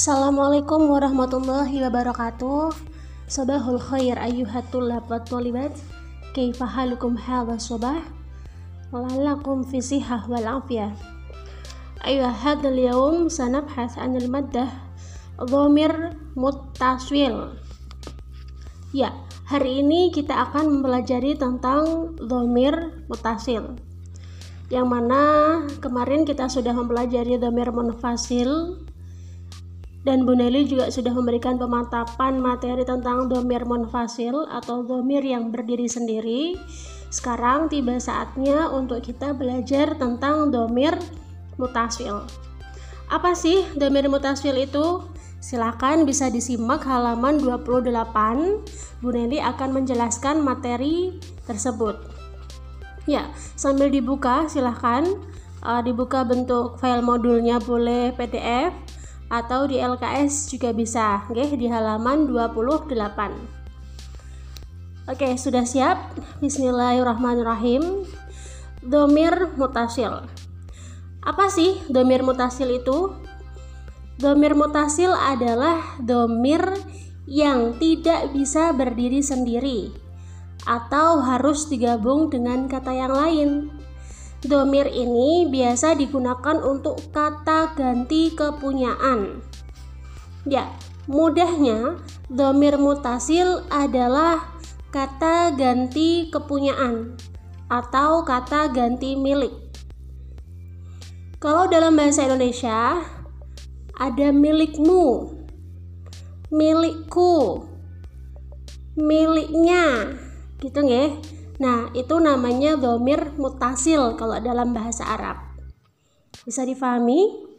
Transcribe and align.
Assalamualaikum 0.00 0.96
warahmatullahi 0.96 1.84
wabarakatuh. 1.84 2.72
Sabahul 3.28 3.76
khair 3.76 4.16
ayyuhatul 4.16 4.88
labat 4.88 5.28
walibat 5.28 5.76
Kaifa 6.32 6.64
halukum 6.64 7.20
hadha 7.20 7.60
sabah? 7.60 8.00
Lalakum 8.96 9.60
fi 9.60 9.76
sihah 9.84 10.24
wal 10.24 10.64
afiyah. 10.64 10.96
Ayuh 12.00 12.32
hadal 12.32 12.80
yawm 12.80 13.28
sanabhas 13.28 14.00
anil 14.00 14.32
maddah. 14.32 14.72
Dhamir 15.36 16.16
mutaswil 16.32 17.60
Ya, 18.96 19.12
hari 19.52 19.84
ini 19.84 20.16
kita 20.16 20.48
akan 20.48 20.80
mempelajari 20.80 21.36
tentang 21.36 22.16
dhamir 22.16 23.04
mutasil 23.04 23.76
yang 24.70 24.86
mana 24.86 25.66
kemarin 25.82 26.22
kita 26.22 26.46
sudah 26.46 26.70
mempelajari 26.70 27.36
dhamir 27.36 27.74
munfasil 27.74 28.78
dan 30.00 30.24
Bu 30.24 30.32
Nelly 30.32 30.64
juga 30.64 30.88
sudah 30.88 31.12
memberikan 31.12 31.60
pemantapan 31.60 32.40
materi 32.40 32.88
tentang 32.88 33.28
domir 33.28 33.68
monfasil 33.68 34.48
atau 34.48 34.80
domir 34.80 35.20
yang 35.20 35.52
berdiri 35.52 35.84
sendiri. 35.84 36.56
Sekarang 37.12 37.68
tiba 37.68 38.00
saatnya 38.00 38.70
untuk 38.72 39.04
kita 39.04 39.36
belajar 39.36 39.92
tentang 40.00 40.48
domir 40.48 40.96
mutasil. 41.60 42.24
Apa 43.10 43.36
sih 43.36 43.66
domir 43.76 44.08
mutasil 44.08 44.56
itu? 44.56 45.04
Silakan 45.40 46.04
bisa 46.04 46.28
disimak 46.28 46.84
halaman 46.84 47.40
28. 47.40 49.04
Bu 49.04 49.08
Nelly 49.12 49.40
akan 49.40 49.82
menjelaskan 49.82 50.40
materi 50.40 51.16
tersebut. 51.44 51.96
Ya, 53.08 53.32
sambil 53.56 53.88
dibuka 53.88 54.46
silahkan 54.46 55.08
uh, 55.64 55.80
dibuka 55.80 56.22
bentuk 56.24 56.76
file 56.78 57.02
modulnya 57.04 57.56
boleh 57.58 58.12
PDF 58.14 58.89
atau 59.30 59.70
di 59.70 59.78
LKS 59.78 60.50
juga 60.50 60.74
bisa 60.74 61.22
oke 61.24 61.54
di 61.54 61.70
halaman 61.70 62.26
28 62.26 63.60
oke 65.10 65.34
sudah 65.34 65.66
siap? 65.66 66.14
Bismillahirrahmanirrahim. 66.38 68.06
Domir 68.78 69.50
mutasil. 69.58 70.22
Apa 71.26 71.50
sih 71.50 71.82
domir 71.90 72.22
mutasil 72.22 72.70
itu? 72.70 73.10
Domir 74.22 74.54
mutasil 74.54 75.10
adalah 75.10 75.98
domir 75.98 76.62
yang 77.26 77.74
tidak 77.82 78.30
bisa 78.30 78.70
berdiri 78.70 79.18
sendiri 79.18 79.90
atau 80.62 81.24
harus 81.26 81.66
digabung 81.66 82.30
dengan 82.30 82.70
kata 82.70 82.92
yang 82.94 83.10
lain 83.10 83.50
Domir 84.40 84.88
ini 84.88 85.44
biasa 85.52 85.92
digunakan 86.00 86.56
untuk 86.64 86.96
kata 87.12 87.76
ganti 87.76 88.32
kepunyaan. 88.32 89.44
Ya, 90.48 90.72
mudahnya 91.04 92.00
domir 92.32 92.80
mutasil 92.80 93.68
adalah 93.68 94.56
kata 94.88 95.52
ganti 95.52 96.32
kepunyaan 96.32 97.20
atau 97.68 98.24
kata 98.24 98.72
ganti 98.72 99.12
milik. 99.12 99.52
Kalau 101.36 101.68
dalam 101.68 102.00
bahasa 102.00 102.24
Indonesia 102.24 103.00
ada 103.92 104.28
milikmu, 104.32 105.36
milikku, 106.48 107.68
miliknya, 108.96 110.16
gitu 110.64 110.80
nggih. 110.80 111.39
Nah, 111.60 111.92
itu 111.92 112.16
namanya 112.16 112.80
domir 112.80 113.36
mutasil 113.36 114.16
kalau 114.16 114.40
dalam 114.40 114.72
bahasa 114.72 115.04
Arab. 115.04 115.36
Bisa 116.48 116.64
difahami? 116.64 117.52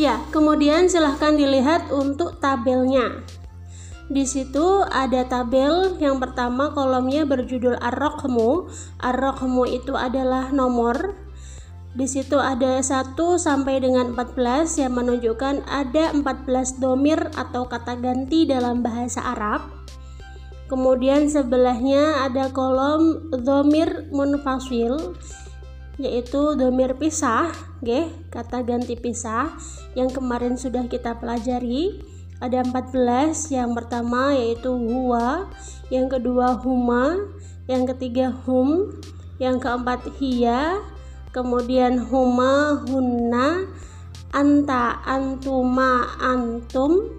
Ya, 0.00 0.24
kemudian 0.32 0.88
silahkan 0.88 1.36
dilihat 1.36 1.92
untuk 1.92 2.40
tabelnya. 2.40 3.20
Di 4.06 4.22
situ 4.24 4.86
ada 4.86 5.26
tabel 5.28 5.98
yang 5.98 6.16
pertama 6.16 6.72
kolomnya 6.72 7.28
berjudul 7.28 7.76
Ar-Raqmu. 7.84 8.70
Ar-Raqmu 9.02 9.64
itu 9.68 9.92
adalah 9.92 10.54
nomor. 10.56 11.20
Di 11.96 12.04
situ 12.04 12.36
ada 12.36 12.80
1 12.80 13.16
sampai 13.40 13.80
dengan 13.80 14.12
14 14.12 14.78
yang 14.80 14.96
menunjukkan 14.96 15.64
ada 15.64 16.12
14 16.12 16.80
domir 16.80 17.18
atau 17.34 17.66
kata 17.66 17.96
ganti 17.96 18.44
dalam 18.44 18.84
bahasa 18.84 19.20
Arab. 19.20 19.85
Kemudian 20.66 21.30
sebelahnya 21.30 22.26
ada 22.26 22.50
kolom 22.50 23.30
domir 23.30 24.10
munfasil 24.10 25.14
yaitu 25.96 26.58
domir 26.60 26.92
pisah, 27.00 27.54
okay? 27.80 28.12
kata 28.28 28.60
ganti 28.60 29.00
pisah 29.00 29.56
yang 29.96 30.12
kemarin 30.12 30.60
sudah 30.60 30.84
kita 30.90 31.16
pelajari. 31.16 32.04
Ada 32.36 32.68
14, 32.68 33.48
yang 33.48 33.72
pertama 33.72 34.36
yaitu 34.36 34.68
huwa, 34.68 35.48
yang 35.88 36.04
kedua 36.04 36.60
huma, 36.60 37.32
yang 37.64 37.88
ketiga 37.88 38.28
hum, 38.44 38.92
yang 39.40 39.56
keempat 39.56 40.04
hiya, 40.20 40.84
kemudian 41.32 41.96
huma, 41.96 42.84
hunna, 42.84 43.64
anta, 44.36 45.00
antuma, 45.08 46.12
antum, 46.20 47.15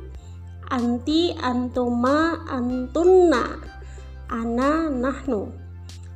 anti 0.67 1.31
antuma 1.35 2.43
antunna. 2.47 3.59
Ana 4.27 4.91
nahnu. 4.91 5.51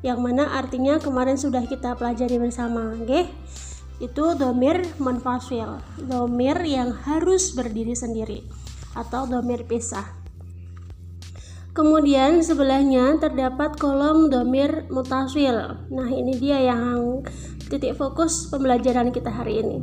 Yang 0.02 0.20
mana 0.20 0.58
artinya 0.58 0.98
kemarin 0.98 1.38
sudah 1.38 1.64
kita 1.70 1.96
pelajari 1.96 2.42
bersama 2.42 2.98
oke 2.98 3.30
itu 4.02 4.26
domir 4.34 4.82
monfasil 4.98 5.78
domir 6.10 6.58
yang 6.66 6.90
harus 7.06 7.54
berdiri 7.54 7.94
sendiri 7.94 8.42
atau 8.98 9.30
domir 9.30 9.64
pisah. 9.70 10.18
Kemudian 11.72 12.44
sebelahnya 12.44 13.16
terdapat 13.22 13.80
kolom 13.80 14.28
domir 14.28 14.90
mutasil. 14.92 15.88
Nah 15.88 16.10
ini 16.12 16.36
dia 16.36 16.60
yang 16.60 17.24
titik 17.72 17.96
fokus 17.96 18.52
pembelajaran 18.52 19.16
kita 19.16 19.32
hari 19.32 19.64
ini. 19.64 19.78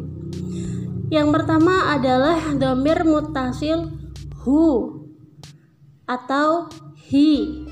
Yang 1.08 1.28
pertama 1.32 1.96
adalah 1.96 2.52
domir 2.52 3.08
mutasil 3.08 3.97
who 4.42 4.94
atau 6.08 6.70
he. 6.96 7.64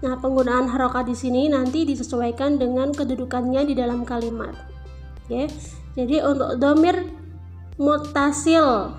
Nah, 0.00 0.16
penggunaan 0.16 0.70
harokat 0.72 1.12
di 1.12 1.16
sini 1.16 1.52
nanti 1.52 1.84
disesuaikan 1.84 2.56
dengan 2.56 2.88
kedudukannya 2.88 3.68
di 3.68 3.74
dalam 3.76 4.08
kalimat. 4.08 4.56
Ya. 5.28 5.44
Jadi 5.94 6.24
untuk 6.24 6.56
domir 6.56 7.12
mutasil 7.76 8.96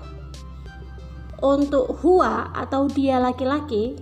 untuk 1.42 1.98
huwa 2.02 2.54
atau 2.54 2.86
dia 2.86 3.18
laki-laki 3.18 3.98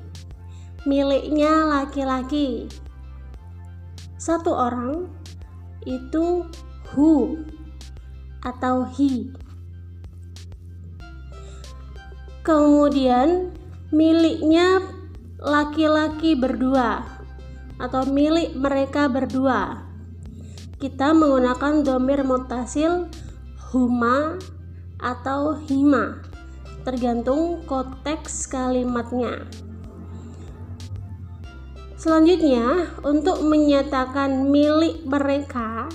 miliknya 0.85 1.69
laki-laki 1.69 2.69
satu 4.21 4.53
orang 4.53 5.09
itu 5.89 6.45
who 6.93 7.41
atau 8.45 8.85
he 8.85 9.29
kemudian 12.41 13.53
miliknya 13.91 14.81
laki-laki 15.41 16.37
berdua 16.37 17.05
atau 17.81 18.05
milik 18.05 18.53
mereka 18.57 19.09
berdua. 19.09 19.89
Kita 20.81 21.13
menggunakan 21.13 21.85
domir 21.85 22.25
mutasil 22.25 23.09
huma 23.73 24.41
atau 25.01 25.57
hima. 25.69 26.25
Tergantung 26.85 27.65
konteks 27.69 28.49
kalimatnya. 28.49 29.45
Selanjutnya 32.01 32.97
untuk 33.05 33.45
menyatakan 33.45 34.49
milik 34.49 35.05
mereka 35.05 35.93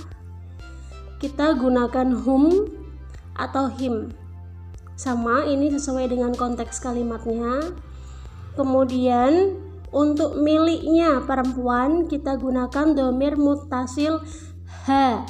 kita 1.18 1.58
gunakan 1.58 2.14
hum 2.14 2.70
atau 3.34 3.66
him 3.74 4.14
sama 4.96 5.44
ini 5.48 5.72
sesuai 5.72 6.12
dengan 6.12 6.32
konteks 6.34 6.80
kalimatnya. 6.80 7.76
Kemudian 8.56 9.60
untuk 9.96 10.40
miliknya 10.40 11.24
perempuan 11.24 12.08
kita 12.12 12.36
gunakan 12.36 12.96
domir 12.96 13.40
mutasil 13.40 14.20
ha 14.88 15.24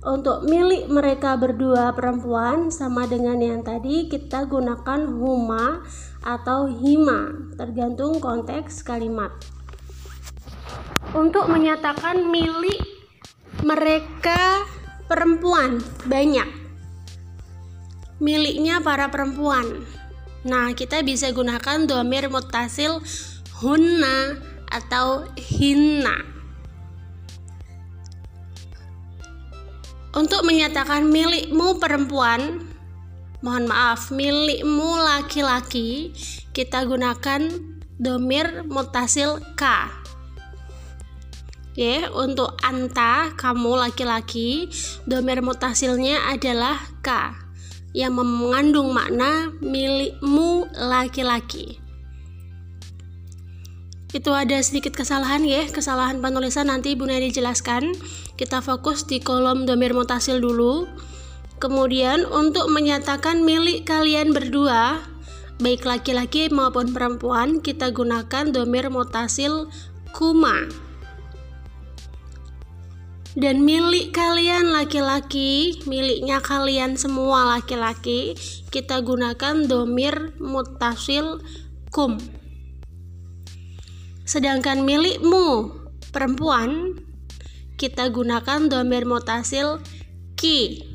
untuk 0.00 0.48
milik 0.48 0.88
mereka 0.88 1.36
berdua 1.36 1.92
perempuan 1.92 2.72
sama 2.72 3.04
dengan 3.04 3.36
yang 3.36 3.60
tadi 3.60 4.08
kita 4.08 4.48
gunakan 4.48 5.04
huma 5.12 5.84
atau 6.24 6.72
hima 6.72 7.52
tergantung 7.60 8.16
konteks 8.16 8.80
kalimat. 8.80 9.28
Untuk 11.12 11.52
menyatakan 11.52 12.24
milik 12.32 12.80
mereka 13.60 14.64
perempuan 15.04 15.84
banyak 16.08 16.59
miliknya 18.20 18.84
para 18.84 19.08
perempuan. 19.08 19.84
Nah, 20.44 20.72
kita 20.72 21.02
bisa 21.04 21.32
gunakan 21.34 21.84
domir 21.88 22.28
mutasil 22.28 23.00
hunna 23.60 24.40
atau 24.70 25.26
hinna. 25.36 26.40
untuk 30.14 30.42
menyatakan 30.42 31.06
milikmu 31.06 31.78
perempuan 31.78 32.66
mohon 33.40 33.64
maaf 33.70 34.10
milikmu 34.10 34.98
laki-laki 35.00 36.10
kita 36.50 36.82
gunakan 36.82 37.46
domir 37.94 38.66
mutasil 38.66 39.38
ka 39.54 39.88
ya 41.78 42.10
untuk 42.10 42.58
anta 42.60 43.30
kamu 43.38 43.86
laki-laki 43.86 44.66
domir 45.06 45.40
mutasilnya 45.46 46.26
adalah 46.26 46.82
ka 47.00 47.49
yang 47.90 48.14
mengandung 48.14 48.94
makna 48.94 49.50
milikmu 49.58 50.70
laki-laki. 50.74 51.82
Itu 54.10 54.34
ada 54.34 54.58
sedikit 54.58 54.94
kesalahan 54.94 55.46
ya 55.46 55.70
kesalahan 55.70 56.18
penulisan. 56.18 56.66
Nanti 56.66 56.98
Bunda 56.98 57.18
dijelaskan 57.18 57.94
kita 58.34 58.58
fokus 58.58 59.06
di 59.06 59.22
kolom 59.22 59.70
domir 59.70 59.94
mutasil 59.94 60.42
dulu. 60.42 60.90
Kemudian 61.62 62.26
untuk 62.26 62.72
menyatakan 62.72 63.44
milik 63.44 63.86
kalian 63.86 64.32
berdua 64.34 64.98
baik 65.60 65.84
laki-laki 65.84 66.48
maupun 66.48 66.96
perempuan 66.96 67.60
kita 67.60 67.92
gunakan 67.92 68.48
domir 68.48 68.88
mutasil 68.88 69.68
kuma 70.16 70.66
dan 73.38 73.62
milik 73.62 74.10
kalian 74.10 74.74
laki-laki. 74.74 75.78
Miliknya 75.86 76.42
kalian 76.42 76.98
semua 76.98 77.58
laki-laki. 77.58 78.34
Kita 78.70 79.02
gunakan 79.02 79.66
domir 79.66 80.34
mutasil 80.42 81.38
kum. 81.94 82.18
Sedangkan 84.26 84.86
milikmu 84.86 85.74
perempuan 86.14 86.98
kita 87.74 88.10
gunakan 88.10 88.70
domir 88.70 89.06
mutasil 89.06 89.82
ki. 90.38 90.86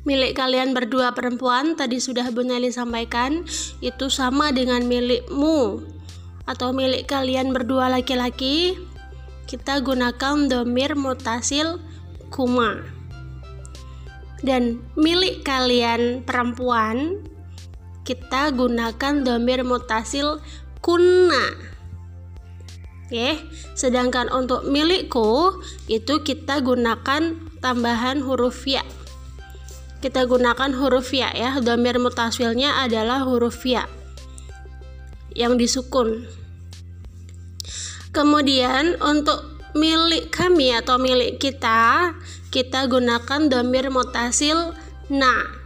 Milik 0.00 0.32
kalian 0.32 0.72
berdua 0.72 1.12
perempuan 1.12 1.76
tadi 1.76 2.00
sudah 2.00 2.32
Bu 2.32 2.40
Nelly 2.40 2.72
sampaikan 2.72 3.44
itu 3.84 4.08
sama 4.08 4.48
dengan 4.48 4.88
milikmu. 4.88 5.84
Atau 6.48 6.72
milik 6.72 7.04
kalian 7.06 7.52
berdua 7.52 7.92
laki-laki 7.92 8.80
kita 9.50 9.82
gunakan 9.82 10.46
domir 10.46 10.94
mutasil 10.94 11.82
kuma. 12.30 12.86
Dan 14.46 14.78
milik 14.94 15.42
kalian 15.42 16.22
perempuan 16.22 17.18
kita 18.06 18.54
gunakan 18.54 19.26
domir 19.26 19.66
mutasil 19.66 20.38
kunna 20.80 21.70
Oke, 23.10 23.42
sedangkan 23.74 24.30
untuk 24.30 24.70
milikku 24.70 25.58
itu 25.90 26.22
kita 26.22 26.62
gunakan 26.62 27.34
tambahan 27.58 28.22
huruf 28.22 28.70
ya. 28.70 28.86
Kita 29.98 30.30
gunakan 30.30 30.70
huruf 30.78 31.10
ya 31.10 31.34
ya, 31.34 31.58
domir 31.58 31.98
mutasilnya 31.98 32.86
adalah 32.86 33.26
huruf 33.26 33.66
ya 33.66 33.90
yang 35.34 35.58
disukun. 35.58 36.22
Kemudian 38.10 38.98
untuk 38.98 39.62
milik 39.74 40.34
kami 40.34 40.74
atau 40.74 40.98
milik 40.98 41.38
kita, 41.38 42.14
kita 42.50 42.90
gunakan 42.90 43.46
domir 43.46 43.86
mutasil 43.86 44.74
na. 45.06 45.62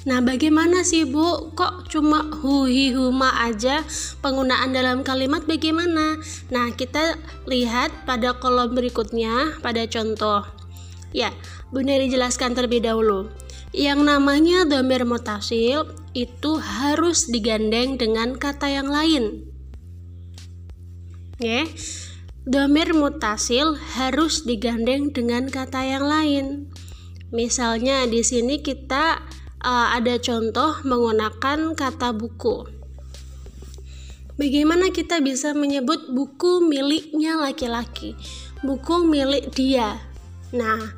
Nah, 0.00 0.24
bagaimana 0.24 0.80
sih 0.80 1.04
Bu? 1.04 1.52
Kok 1.52 1.92
cuma 1.92 2.24
huhi 2.40 2.96
huma 2.96 3.36
aja 3.36 3.84
penggunaan 4.24 4.72
dalam 4.72 5.04
kalimat 5.04 5.44
bagaimana? 5.44 6.16
Nah, 6.48 6.72
kita 6.72 7.20
lihat 7.44 7.92
pada 8.08 8.32
kolom 8.40 8.72
berikutnya 8.72 9.60
pada 9.60 9.84
contoh. 9.84 10.46
Ya, 11.12 11.34
Bunda 11.68 11.98
dijelaskan 12.00 12.56
terlebih 12.56 12.80
dahulu. 12.86 13.28
Yang 13.76 14.00
namanya 14.06 14.64
domir 14.64 15.04
mutasil 15.04 15.90
itu 16.16 16.52
harus 16.58 17.28
digandeng 17.28 18.00
dengan 18.00 18.38
kata 18.38 18.72
yang 18.72 18.88
lain. 18.88 19.49
Ya. 21.40 21.64
Domir 22.44 22.92
mutasil 22.92 23.80
harus 23.96 24.44
digandeng 24.44 25.08
dengan 25.08 25.48
kata 25.48 25.80
yang 25.88 26.04
lain. 26.04 26.68
Misalnya 27.32 28.04
di 28.04 28.20
sini 28.20 28.60
kita 28.60 29.24
uh, 29.64 29.88
ada 29.96 30.20
contoh 30.20 30.84
menggunakan 30.84 31.72
kata 31.72 32.12
buku. 32.12 32.68
Bagaimana 34.36 34.92
kita 34.92 35.24
bisa 35.24 35.56
menyebut 35.56 36.12
buku 36.12 36.64
miliknya 36.64 37.40
laki-laki? 37.40 38.16
Buku 38.60 39.08
milik 39.08 39.52
dia. 39.56 39.96
Nah, 40.52 40.92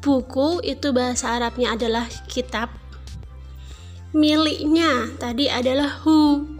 buku 0.00 0.64
itu 0.64 0.96
bahasa 0.96 1.36
Arabnya 1.36 1.76
adalah 1.76 2.08
kitab. 2.24 2.72
Miliknya 4.16 5.12
tadi 5.20 5.52
adalah 5.52 6.00
hu. 6.04 6.53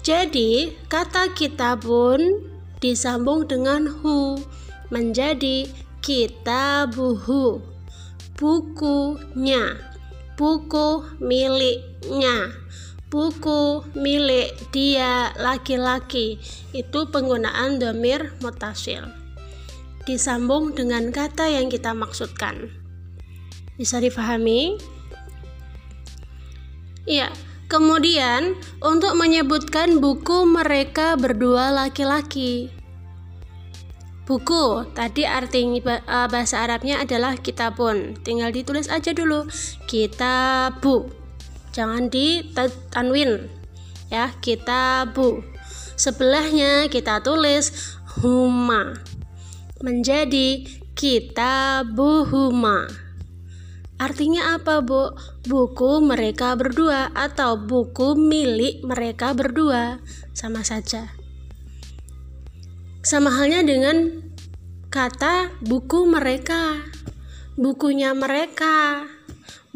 Jadi, 0.00 0.72
kata 0.88 1.36
kitabun 1.36 2.48
disambung 2.80 3.44
dengan 3.44 3.84
hu 3.88 4.40
menjadi 4.88 5.68
kitabuhu. 6.00 7.60
Bukunya 8.40 9.76
buku 10.40 11.04
miliknya 11.20 12.48
buku 13.10 13.84
milik 13.98 14.54
dia 14.70 15.34
laki-laki. 15.36 16.38
Itu 16.70 17.10
penggunaan 17.10 17.82
domir 17.82 18.32
mutasil. 18.40 19.10
Disambung 20.06 20.72
dengan 20.72 21.10
kata 21.10 21.50
yang 21.50 21.68
kita 21.68 21.92
maksudkan. 21.92 22.70
Bisa 23.76 23.98
difahami? 23.98 24.78
Ya 27.04 27.34
kemudian 27.70 28.58
untuk 28.82 29.14
menyebutkan 29.14 30.02
buku 30.02 30.42
mereka 30.42 31.14
berdua 31.14 31.70
laki-laki. 31.70 32.74
Buku 34.26 34.90
tadi 34.94 35.26
artinya 35.26 36.02
eh, 36.02 36.26
bahasa 36.26 36.66
Arabnya 36.66 37.02
adalah 37.02 37.38
kitabun. 37.38 38.18
Tinggal 38.26 38.50
ditulis 38.50 38.90
aja 38.90 39.14
dulu. 39.14 39.46
Kitabu. 39.86 41.10
Jangan 41.70 42.10
di 42.10 42.42
tanwin 42.90 43.46
ya. 44.10 44.34
Kitabu. 44.42 45.46
Sebelahnya 45.94 46.90
kita 46.90 47.22
tulis 47.22 47.70
huma. 48.18 48.98
Menjadi 49.80 50.66
kitabuhuma 50.94 53.09
Artinya 54.00 54.56
apa, 54.56 54.80
Bu? 54.80 55.12
Buku 55.44 56.00
mereka 56.00 56.56
berdua 56.56 57.12
atau 57.12 57.60
buku 57.60 58.16
milik 58.16 58.80
mereka 58.80 59.36
berdua 59.36 60.00
sama 60.32 60.64
saja. 60.64 61.12
Sama 63.04 63.28
halnya 63.28 63.60
dengan 63.60 64.24
kata 64.88 65.52
buku 65.60 66.08
mereka, 66.08 66.80
bukunya 67.60 68.16
mereka, 68.16 69.04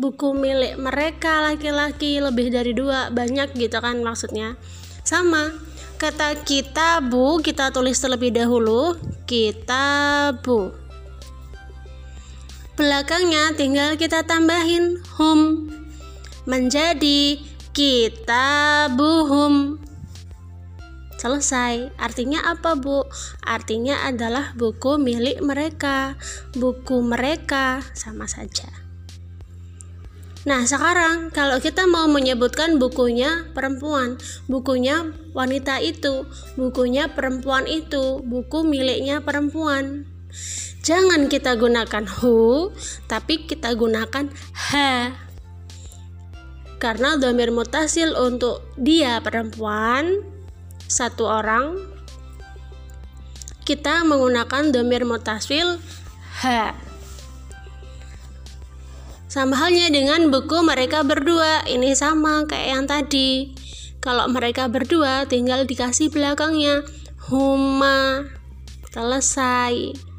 buku 0.00 0.32
milik 0.32 0.80
mereka 0.80 1.44
laki-laki 1.44 2.16
lebih 2.16 2.48
dari 2.48 2.72
dua 2.72 3.12
banyak 3.12 3.52
gitu 3.60 3.76
kan 3.76 4.00
maksudnya. 4.00 4.56
Sama 5.04 5.52
kata 6.00 6.40
kita 6.48 7.04
bu 7.04 7.44
kita 7.44 7.70
tulis 7.76 8.00
terlebih 8.00 8.32
dahulu 8.32 8.96
kita 9.28 10.32
bu 10.40 10.83
belakangnya 12.74 13.54
tinggal 13.54 13.94
kita 13.94 14.26
tambahin 14.26 14.98
hum 15.14 15.70
menjadi 16.44 17.38
kita 17.70 18.88
buhum 18.94 19.78
Selesai. 21.24 21.88
Artinya 21.96 22.44
apa, 22.44 22.76
Bu? 22.76 23.00
Artinya 23.40 24.04
adalah 24.04 24.52
buku 24.60 25.00
milik 25.00 25.40
mereka. 25.40 26.20
Buku 26.52 27.00
mereka 27.00 27.80
sama 27.96 28.28
saja. 28.28 28.68
Nah, 30.44 30.68
sekarang 30.68 31.32
kalau 31.32 31.56
kita 31.64 31.88
mau 31.88 32.04
menyebutkan 32.12 32.76
bukunya 32.76 33.48
perempuan, 33.56 34.20
bukunya 34.52 35.16
wanita 35.32 35.80
itu, 35.80 36.28
bukunya 36.60 37.08
perempuan 37.08 37.64
itu, 37.64 38.20
buku 38.20 38.60
miliknya 38.60 39.24
perempuan. 39.24 40.04
Jangan 40.84 41.32
kita 41.32 41.56
gunakan 41.56 42.04
who, 42.20 42.68
tapi 43.08 43.48
kita 43.48 43.72
gunakan 43.72 44.28
ha. 44.52 45.16
Karena 46.76 47.16
domir 47.16 47.48
mutasil 47.48 48.12
untuk 48.12 48.60
dia 48.76 49.16
perempuan, 49.24 50.20
satu 50.84 51.24
orang 51.24 51.80
kita 53.64 54.04
menggunakan 54.04 54.76
domir 54.76 55.08
mutasil 55.08 55.80
ha. 56.44 56.76
Sama 59.32 59.56
halnya 59.56 59.88
dengan 59.88 60.28
buku 60.28 60.60
mereka 60.68 61.00
berdua 61.00 61.64
ini 61.64 61.96
sama 61.96 62.44
kayak 62.44 62.68
yang 62.68 62.84
tadi. 62.84 63.56
Kalau 64.04 64.28
mereka 64.28 64.68
berdua 64.68 65.24
tinggal 65.24 65.64
dikasih 65.64 66.12
belakangnya 66.12 66.84
huma 67.32 68.28
selesai 68.92 70.13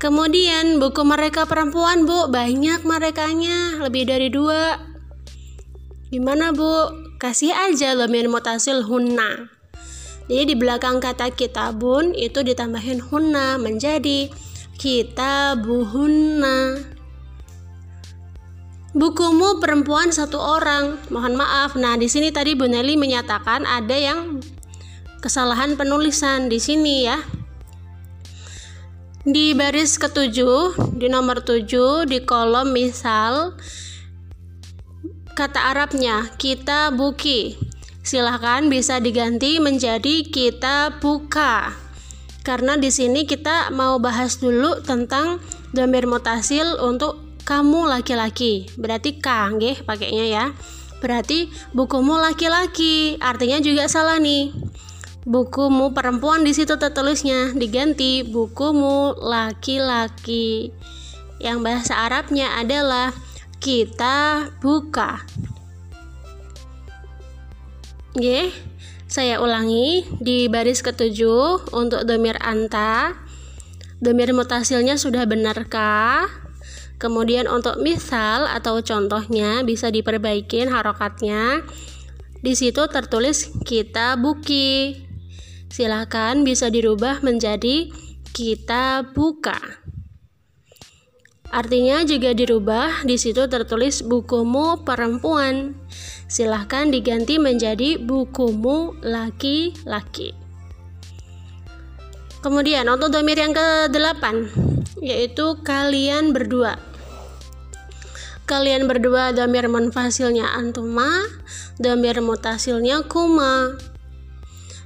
Kemudian 0.00 0.80
buku 0.80 1.04
mereka 1.04 1.44
perempuan 1.44 2.08
bu 2.08 2.32
banyak 2.32 2.88
merekanya 2.88 3.84
lebih 3.84 4.08
dari 4.08 4.32
dua. 4.32 4.80
Gimana 6.08 6.56
bu? 6.56 7.04
Kasih 7.20 7.52
aja 7.52 7.92
domir 7.92 8.24
mutasil 8.32 8.80
hunna. 8.88 9.52
Jadi 10.24 10.44
di 10.48 10.54
belakang 10.56 11.04
kata 11.04 11.36
kitabun 11.36 12.16
itu 12.16 12.40
ditambahin 12.40 13.12
hunna 13.12 13.60
menjadi 13.60 14.32
kitabuhunna. 14.80 16.80
Bukumu 18.96 19.60
perempuan 19.60 20.16
satu 20.16 20.40
orang. 20.40 20.96
Mohon 21.12 21.44
maaf. 21.44 21.76
Nah, 21.76 22.00
di 22.00 22.08
sini 22.08 22.32
tadi 22.32 22.56
Bu 22.56 22.72
Nelly 22.72 22.96
menyatakan 22.96 23.68
ada 23.68 23.94
yang 23.94 24.40
kesalahan 25.20 25.76
penulisan 25.76 26.48
di 26.48 26.56
sini 26.56 27.04
ya. 27.04 27.20
Di 29.20 29.52
baris 29.52 30.00
ketujuh, 30.00 30.96
di 30.96 31.12
nomor 31.12 31.44
tujuh, 31.44 32.08
di 32.08 32.24
kolom 32.24 32.72
misal, 32.72 33.52
kata 35.36 35.76
Arabnya 35.76 36.32
kita 36.40 36.88
buki. 36.88 37.52
Silahkan 38.00 38.64
bisa 38.72 38.96
diganti 38.96 39.60
menjadi 39.60 40.24
kita 40.24 41.04
buka. 41.04 41.68
Karena 42.40 42.80
di 42.80 42.88
sini 42.88 43.28
kita 43.28 43.68
mau 43.76 44.00
bahas 44.00 44.40
dulu 44.40 44.80
tentang 44.80 45.36
domir 45.76 46.08
mutasil 46.08 46.80
untuk 46.80 47.20
kamu 47.44 47.92
laki-laki. 47.92 48.72
Berarti 48.80 49.20
ka 49.20 49.52
nggih 49.52 49.84
pakainya 49.84 50.24
ya. 50.32 50.44
Berarti 51.04 51.52
bukumu 51.76 52.16
laki-laki. 52.16 53.20
Artinya 53.20 53.60
juga 53.60 53.84
salah 53.84 54.16
nih 54.16 54.48
bukumu 55.24 55.92
perempuan 55.92 56.44
di 56.44 56.52
situ 56.56 56.76
tertulisnya. 56.76 57.52
Diganti 57.52 58.24
bukumu 58.24 59.16
laki-laki. 59.18 60.72
Yang 61.40 61.58
bahasa 61.64 61.94
Arabnya 62.04 62.60
adalah 62.60 63.16
kita 63.60 64.48
buka. 64.60 65.24
Oke, 68.16 68.52
saya 69.08 69.40
ulangi. 69.40 70.04
Di 70.20 70.48
baris 70.52 70.84
ketujuh 70.84 71.72
untuk 71.72 72.04
domir 72.04 72.36
anta. 72.40 73.16
Domir 74.00 74.32
mutasilnya 74.32 74.96
sudah 74.96 75.28
benarkah 75.28 76.24
kemudian 77.00 77.48
untuk 77.48 77.80
misal 77.80 78.44
atau 78.44 78.84
contohnya 78.84 79.64
bisa 79.64 79.88
diperbaikin 79.88 80.68
harokatnya. 80.68 81.64
Di 82.44 82.52
situ 82.52 82.84
tertulis 82.88 83.52
kita 83.64 84.20
buki 84.20 85.09
Silahkan 85.70 86.42
bisa 86.42 86.66
dirubah 86.68 87.22
menjadi 87.22 87.88
kita 88.34 89.14
buka. 89.14 89.56
Artinya 91.50 92.06
juga 92.06 92.30
dirubah, 92.30 93.02
di 93.02 93.18
situ 93.18 93.46
tertulis 93.50 94.06
bukumu 94.06 94.86
perempuan. 94.86 95.74
Silahkan 96.30 96.90
diganti 96.90 97.42
menjadi 97.42 97.98
bukumu 97.98 98.94
laki-laki. 99.02 100.30
Kemudian 102.40 102.86
untuk 102.86 103.10
domir 103.10 103.36
yang 103.36 103.52
ke-8 103.52 104.22
yaitu 105.02 105.58
kalian 105.66 106.30
berdua. 106.30 106.78
Kalian 108.46 108.90
berdua 108.90 109.30
domir 109.30 109.70
munfasilnya 109.70 110.54
antuma, 110.54 111.22
domir 111.78 112.18
mutasilnya 112.18 113.06
kuma. 113.06 113.78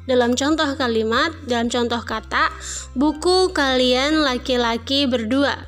Dalam 0.04 0.36
contoh 0.36 0.68
kalimat, 0.76 1.32
dalam 1.48 1.72
contoh 1.72 2.04
kata, 2.04 2.52
buku 2.92 3.56
kalian 3.56 4.20
laki-laki 4.20 5.08
berdua. 5.08 5.64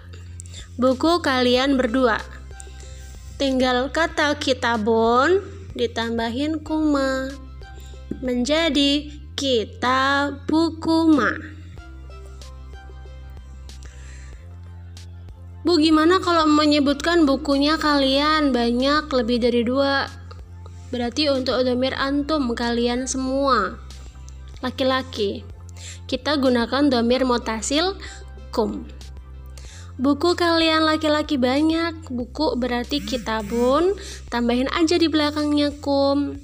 Buku 0.76 1.24
kalian 1.24 1.80
berdua. 1.80 2.20
Tinggal 3.40 3.88
kata 3.88 4.36
kitabun 4.36 5.40
ditambahin 5.72 6.60
kuma 6.60 7.32
menjadi 8.20 9.08
kita 9.32 10.36
bukuma. 10.44 11.32
Bu 15.64 15.80
gimana 15.80 16.20
kalau 16.20 16.44
menyebutkan 16.44 17.24
bukunya 17.24 17.80
kalian 17.80 18.52
banyak 18.52 19.08
lebih 19.08 19.40
dari 19.40 19.64
dua? 19.64 20.12
Berarti 20.92 21.32
untuk 21.32 21.56
domir 21.64 21.96
antum 21.96 22.52
kalian 22.52 23.08
semua 23.08 23.85
laki-laki. 24.66 25.46
Kita 26.10 26.34
gunakan 26.42 26.90
domir 26.90 27.22
mutasil 27.22 27.94
kum. 28.50 28.82
Buku 29.96 30.36
kalian 30.36 30.84
laki-laki 30.84 31.40
banyak, 31.40 32.12
buku 32.12 32.58
berarti 32.60 33.00
kitabun, 33.00 33.96
tambahin 34.28 34.68
aja 34.74 34.98
di 35.00 35.08
belakangnya 35.08 35.72
kum. 35.80 36.36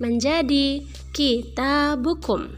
Menjadi 0.00 0.86
kita 1.12 1.98
bukum. 2.00 2.48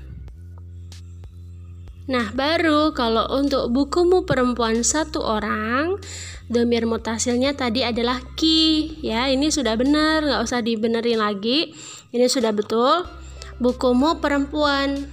Nah, 2.08 2.32
baru 2.32 2.94
kalau 2.96 3.28
untuk 3.36 3.68
bukumu 3.74 4.24
perempuan 4.24 4.80
satu 4.80 5.20
orang, 5.20 6.00
domir 6.48 6.88
mutasilnya 6.88 7.52
tadi 7.52 7.84
adalah 7.84 8.22
ki. 8.38 9.02
Ya, 9.04 9.28
ini 9.28 9.52
sudah 9.52 9.76
benar, 9.76 10.24
nggak 10.24 10.42
usah 10.42 10.64
dibenerin 10.64 11.20
lagi. 11.20 11.74
Ini 12.08 12.24
sudah 12.30 12.54
betul 12.56 13.17
bukumu 13.58 14.22
perempuan. 14.22 15.10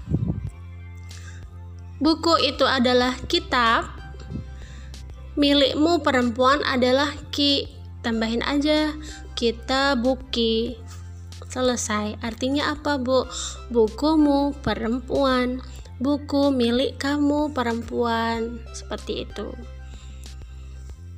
Buku 1.97 2.37
itu 2.45 2.65
adalah 2.65 3.17
kitab. 3.25 3.89
Milikmu 5.35 5.99
perempuan 6.05 6.63
adalah 6.63 7.11
ki. 7.33 7.67
Tambahin 8.05 8.45
aja 8.45 8.93
kita 9.33 9.97
buki. 9.97 10.77
Selesai. 11.49 12.19
Artinya 12.19 12.75
apa, 12.75 13.01
Bu? 13.01 13.25
Bukumu 13.73 14.53
perempuan. 14.61 15.63
Buku 15.97 16.51
milik 16.51 16.99
kamu 17.01 17.55
perempuan. 17.55 18.59
Seperti 18.75 19.23
itu. 19.23 19.55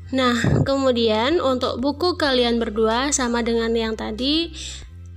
Nah, 0.07 0.39
kemudian 0.63 1.43
untuk 1.43 1.83
buku 1.83 2.15
kalian 2.15 2.63
berdua 2.63 3.11
sama 3.11 3.43
dengan 3.43 3.75
yang 3.75 3.99
tadi 3.99 4.55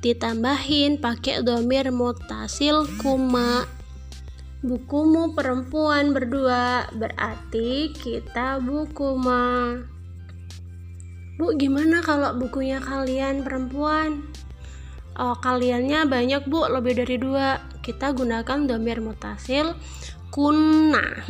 ditambahin 0.00 0.96
pakai 1.00 1.44
domir 1.44 1.92
mutasil 1.92 2.88
kuma. 3.00 3.68
Bukumu 4.60 5.32
perempuan 5.32 6.12
berdua 6.12 6.84
berarti 6.92 7.96
kita 7.96 8.60
bukuma 8.60 9.80
bu 11.40 11.56
gimana 11.56 12.04
kalau 12.04 12.36
bukunya 12.36 12.76
kalian 12.84 13.40
perempuan? 13.40 14.28
Oh 15.16 15.32
kaliannya 15.40 16.04
banyak 16.04 16.44
bu 16.44 16.68
lebih 16.68 17.00
dari 17.00 17.16
dua. 17.16 17.56
Kita 17.80 18.12
gunakan 18.12 18.68
domir 18.68 19.00
mutasil 19.00 19.72
kuna. 20.28 21.24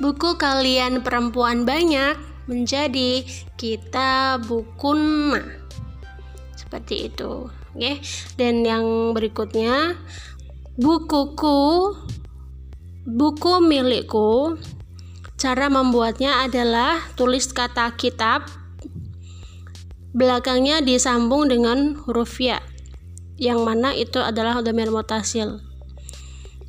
Buku 0.00 0.40
kalian 0.40 1.04
perempuan 1.04 1.68
banyak 1.68 2.16
menjadi 2.48 3.28
kita 3.60 4.40
bukuna 4.40 5.61
seperti 6.72 7.12
itu. 7.12 7.52
Oke 7.76 8.00
dan 8.40 8.64
yang 8.64 9.12
berikutnya 9.12 10.00
bukuku 10.80 11.92
buku 13.04 13.54
milikku 13.60 14.56
cara 15.36 15.68
membuatnya 15.68 16.48
adalah 16.48 16.96
tulis 17.12 17.52
kata 17.52 17.92
kitab 18.00 18.48
belakangnya 20.16 20.80
disambung 20.80 21.52
dengan 21.52 21.92
huruf 22.08 22.40
ya 22.40 22.64
yang 23.36 23.60
mana 23.68 23.92
itu 23.92 24.16
adalah 24.16 24.64
domir 24.64 24.88
mutasil. 24.88 25.60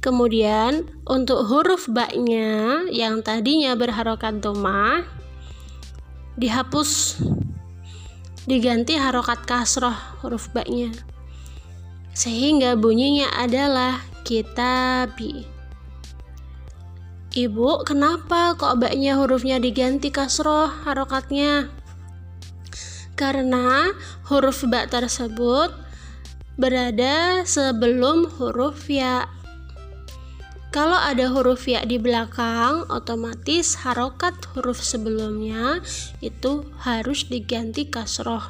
Kemudian 0.03 0.83
untuk 1.07 1.47
huruf 1.47 1.87
baknya 1.87 2.83
yang 2.91 3.23
tadinya 3.23 3.71
berharokat 3.79 4.43
doma 4.43 5.07
dihapus 6.35 7.23
diganti 8.43 8.99
harokat 8.99 9.43
kasroh 9.47 9.95
huruf 10.19 10.51
baknya 10.51 10.91
sehingga 12.13 12.77
bunyinya 12.77 13.31
adalah 13.39 14.03
kitabi 14.27 15.53
Ibu, 17.33 17.81
kenapa 17.81 18.53
kok 18.53 18.77
baknya 18.77 19.17
hurufnya 19.17 19.57
diganti 19.57 20.13
kasroh 20.13 20.69
harokatnya? 20.85 21.65
Karena 23.17 23.89
huruf 24.29 24.61
bak 24.69 24.93
tersebut 24.93 25.73
berada 26.61 27.41
sebelum 27.41 28.29
huruf 28.37 28.85
ya. 28.85 29.25
Kalau 30.73 30.97
ada 30.97 31.29
huruf 31.29 31.69
ya 31.69 31.85
di 31.85 32.01
belakang, 32.01 32.89
otomatis 32.89 33.77
harokat 33.85 34.33
huruf 34.57 34.81
sebelumnya 34.81 35.85
itu 36.17 36.65
harus 36.81 37.29
diganti 37.29 37.93
kasroh 37.93 38.41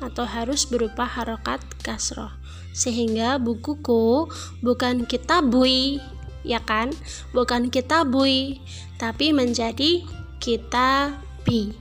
atau 0.00 0.24
harus 0.24 0.64
berupa 0.64 1.04
harokat 1.04 1.60
kasroh 1.84 2.32
sehingga 2.72 3.36
bukuku 3.36 4.32
bukan 4.64 5.04
kitabui 5.04 6.00
ya 6.46 6.62
kan? 6.62 6.94
Bukan 7.34 7.68
kita 7.68 8.06
bui, 8.06 8.62
tapi 8.96 9.34
menjadi 9.34 10.06
kita 10.38 11.18
bi. 11.42 11.74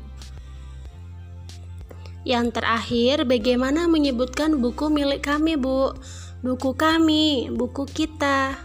Yang 2.25 2.57
terakhir, 2.57 3.29
bagaimana 3.29 3.86
menyebutkan 3.86 4.57
buku 4.57 4.89
milik 4.89 5.22
kami, 5.22 5.53
Bu? 5.62 5.93
Buku 6.41 6.74
kami, 6.74 7.53
buku 7.53 7.86
kita. 7.86 8.64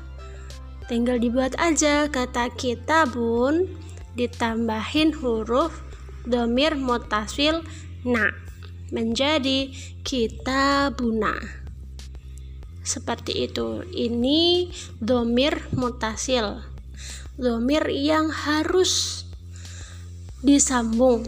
Tinggal 0.90 1.22
dibuat 1.22 1.54
aja 1.62 2.10
kata 2.10 2.50
kita, 2.50 3.06
Bun, 3.06 3.70
ditambahin 4.18 5.14
huruf 5.22 5.70
domir 6.26 6.74
mutasil 6.74 7.62
na 8.02 8.34
menjadi 8.90 9.70
kita 10.02 10.90
buna. 10.90 11.38
Seperti 12.82 13.46
itu. 13.46 13.86
Ini 13.86 14.66
domir 14.98 15.62
mutasil. 15.78 16.58
Domir 17.38 17.86
yang 17.86 18.26
harus 18.34 19.22
disambung. 20.42 21.22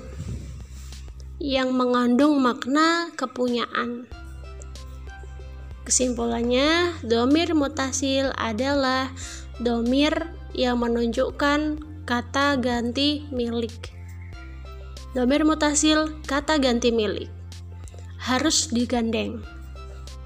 Yang 1.39 1.71
mengandung 1.71 2.43
makna 2.43 3.15
kepunyaan. 3.15 4.11
Kesimpulannya 5.87 6.99
domir 7.07 7.55
mutasil 7.55 8.35
adalah 8.35 9.11
domir 9.63 10.29
yang 10.53 10.83
menunjukkan 10.83 11.81
kata 12.05 12.59
ganti 12.61 13.25
milik 13.31 13.95
Domir 15.13 15.45
mutasil 15.45 16.25
kata 16.25 16.57
ganti 16.57 16.89
milik 16.89 17.29
harus 18.23 18.71
digandeng. 18.71 19.43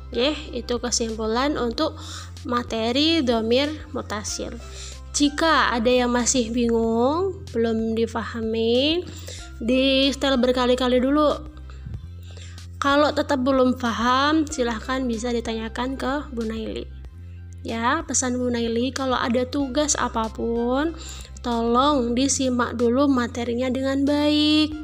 Oke, 0.07 0.37
itu 0.55 0.75
kesimpulan 0.79 1.59
untuk 1.59 1.99
materi 2.47 3.25
domir 3.27 3.73
mutasil. 3.91 4.55
Jika 5.17 5.73
ada 5.73 5.89
yang 5.89 6.13
masih 6.13 6.53
bingung, 6.53 7.43
belum 7.51 7.97
difahami, 7.97 9.03
di 9.59 10.13
setel 10.13 10.37
berkali-kali 10.37 11.01
dulu. 11.01 11.35
Kalau 12.77 13.11
tetap 13.11 13.41
belum 13.41 13.81
paham, 13.81 14.45
silahkan 14.47 15.03
bisa 15.09 15.33
ditanyakan 15.33 15.97
ke 15.97 16.13
Bu 16.31 16.45
Naili. 16.45 16.96
Ya, 17.67 18.07
pesan 18.07 18.39
Bu 18.39 18.47
Naili 18.47 18.95
kalau 18.95 19.19
ada 19.19 19.43
tugas 19.43 19.99
apa 19.99 20.31
pun, 20.31 20.95
Tolong 21.47 22.19
disimak 22.19 22.75
dulu 22.75 23.07
materinya 23.07 23.71
dengan 23.71 24.03
baik. 24.03 24.75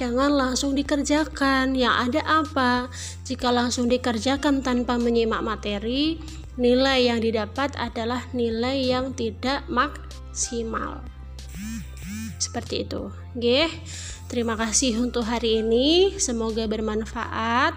Jangan 0.00 0.32
langsung 0.32 0.72
dikerjakan. 0.72 1.76
Yang 1.76 1.94
ada 2.08 2.40
apa? 2.40 2.88
Jika 3.28 3.52
langsung 3.52 3.84
dikerjakan 3.84 4.64
tanpa 4.64 4.96
menyimak 4.96 5.44
materi, 5.44 6.16
nilai 6.56 7.04
yang 7.04 7.20
didapat 7.20 7.76
adalah 7.76 8.24
nilai 8.32 8.80
yang 8.80 9.12
tidak 9.12 9.68
maksimal. 9.68 11.04
Seperti 12.40 12.88
itu. 12.88 13.12
Oke. 13.36 13.68
Terima 14.32 14.56
kasih 14.56 15.04
untuk 15.04 15.28
hari 15.28 15.60
ini. 15.60 16.16
Semoga 16.16 16.64
bermanfaat. 16.64 17.76